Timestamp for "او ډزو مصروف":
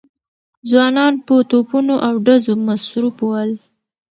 2.07-3.17